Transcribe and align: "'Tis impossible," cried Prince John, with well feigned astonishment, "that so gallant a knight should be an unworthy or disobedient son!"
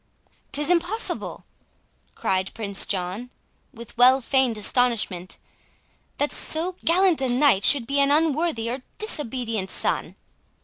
"'Tis 0.51 0.71
impossible," 0.71 1.45
cried 2.15 2.51
Prince 2.55 2.87
John, 2.87 3.29
with 3.71 3.95
well 3.99 4.19
feigned 4.19 4.57
astonishment, 4.57 5.37
"that 6.17 6.31
so 6.31 6.75
gallant 6.83 7.21
a 7.21 7.29
knight 7.29 7.63
should 7.63 7.85
be 7.85 7.99
an 7.99 8.09
unworthy 8.09 8.67
or 8.71 8.81
disobedient 8.97 9.69
son!" 9.69 10.15